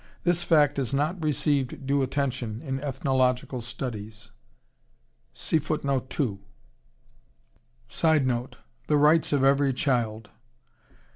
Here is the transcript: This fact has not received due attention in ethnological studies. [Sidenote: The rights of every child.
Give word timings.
This 0.23 0.41
fact 0.41 0.77
has 0.77 0.95
not 0.95 1.23
received 1.23 1.85
due 1.85 2.01
attention 2.01 2.59
in 2.63 2.79
ethnological 2.79 3.61
studies. 3.61 4.31
[Sidenote: 5.35 6.09
The 8.87 8.97
rights 8.97 9.31
of 9.31 9.43
every 9.43 9.73
child. 9.73 10.31